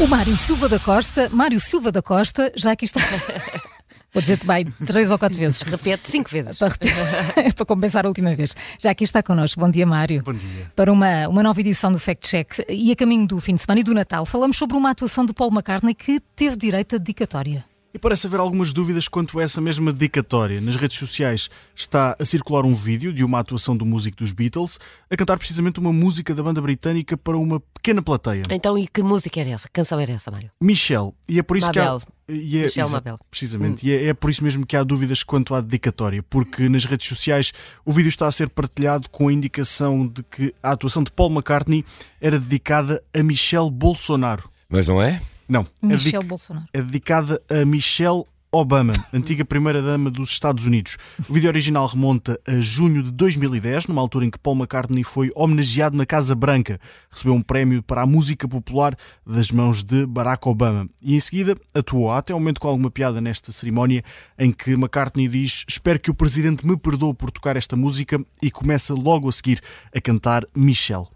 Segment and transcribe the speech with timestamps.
[0.00, 3.00] O Mário Silva da Costa, Mário Silva da Costa, já aqui está.
[4.14, 5.60] Vou dizer-te bem, três ou quatro vezes.
[5.60, 6.58] Repete cinco vezes.
[6.58, 6.74] Para,
[7.54, 8.56] para compensar a última vez.
[8.78, 9.60] Já aqui está connosco.
[9.60, 10.22] Bom dia, Mário.
[10.22, 10.72] Bom dia.
[10.74, 13.80] Para uma, uma nova edição do Fact Check e a caminho do fim de semana
[13.80, 17.69] e do Natal, falamos sobre uma atuação de Paul McCartney que teve direito a dedicatória.
[17.92, 20.60] E parece haver algumas dúvidas quanto a essa mesma dedicatória.
[20.60, 24.78] Nas redes sociais está a circular um vídeo de uma atuação do músico dos Beatles
[25.10, 28.42] a cantar precisamente uma música da banda britânica para uma pequena plateia.
[28.48, 29.66] Então, e que música era essa?
[29.66, 30.52] Que canção era essa, Mário?
[30.60, 31.14] Michel.
[31.28, 31.98] E é por isso Mabel.
[31.98, 32.32] que há.
[32.32, 33.18] E é, Michel Mabel.
[33.28, 33.84] Precisamente.
[33.84, 37.08] E é, é por isso mesmo que há dúvidas quanto à dedicatória, porque nas redes
[37.08, 37.52] sociais
[37.84, 41.30] o vídeo está a ser partilhado com a indicação de que a atuação de Paul
[41.30, 41.84] McCartney
[42.20, 44.48] era dedicada a Michel Bolsonaro.
[44.68, 45.20] Mas não é?
[45.50, 46.66] Não, é, Michel Bolsonaro.
[46.72, 50.96] é dedicada a Michelle Obama, antiga primeira-dama dos Estados Unidos.
[51.28, 55.32] O vídeo original remonta a junho de 2010, numa altura em que Paul McCartney foi
[55.34, 56.80] homenageado na Casa Branca.
[57.10, 60.88] Recebeu um prémio para a música popular das mãos de Barack Obama.
[61.02, 64.04] E em seguida atuou, até um momento com alguma piada nesta cerimónia,
[64.38, 68.52] em que McCartney diz: Espero que o presidente me perdoe por tocar esta música, e
[68.52, 69.60] começa logo a seguir
[69.94, 71.06] a cantar Michelle.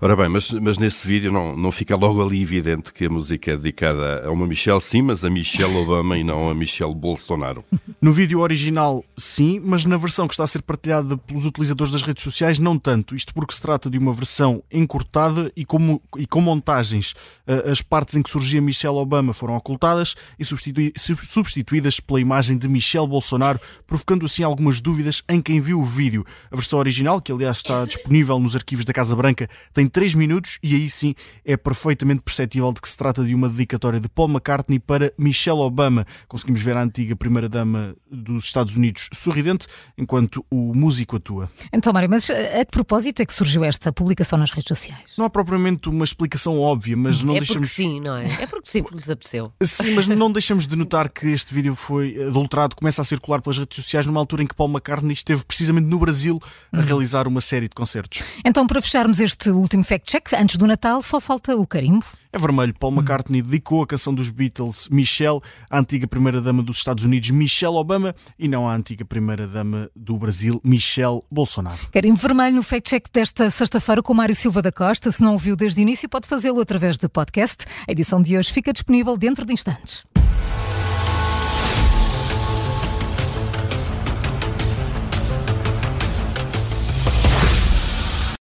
[0.00, 3.52] Ora bem, mas, mas nesse vídeo não, não fica logo ali evidente que a música
[3.52, 7.64] é dedicada a uma Michelle, sim, mas a Michelle Obama e não a Michelle Bolsonaro.
[8.00, 12.02] No vídeo original, sim, mas na versão que está a ser partilhada pelos utilizadores das
[12.02, 13.16] redes sociais, não tanto.
[13.16, 17.14] Isto porque se trata de uma versão encurtada e com, e com montagens.
[17.46, 22.68] Ah, As partes em que surgia Michelle Obama foram ocultadas e substituídas pela imagem de
[22.68, 26.24] Michelle Bolsonaro, provocando assim algumas dúvidas em quem viu o vídeo.
[26.50, 30.58] A versão original, que aliás está disponível nos arquivos da Casa Branca, tem 3 minutos
[30.62, 34.28] e aí sim é perfeitamente perceptível de que se trata de uma dedicatória de Paul
[34.28, 36.06] McCartney para Michelle Obama.
[36.26, 39.66] Conseguimos ver a antiga primeira-dama dos Estados Unidos sorridente
[39.96, 41.50] enquanto o músico atua.
[41.72, 45.02] Então, Mário, mas a que propósito é que surgiu esta publicação nas redes sociais?
[45.16, 47.70] Não há propriamente uma explicação óbvia, mas não é porque deixamos.
[47.70, 48.42] sim, não é?
[48.42, 49.52] É porque sim, porque lhes apeteceu.
[49.62, 53.58] Sim, mas não deixamos de notar que este vídeo foi adulterado, começa a circular pelas
[53.58, 56.40] redes sociais numa altura em que Paul McCartney esteve precisamente no Brasil
[56.72, 58.22] a realizar uma série de concertos.
[58.44, 62.04] Então, para fecharmos este último fact-check, antes do Natal, só falta o carimbo.
[62.30, 62.74] É vermelho.
[62.78, 67.76] Paul McCartney dedicou a canção dos Beatles Michelle à antiga primeira-dama dos Estados Unidos, Michelle
[67.76, 71.78] Obama, e não à antiga primeira-dama do Brasil, Michelle Bolsonaro.
[71.90, 75.10] Carimbo vermelho no fact-check desta sexta-feira com Mário Silva da Costa.
[75.10, 77.64] Se não ouviu desde o início, pode fazê-lo através de podcast.
[77.88, 80.04] A edição de hoje fica disponível dentro de instantes.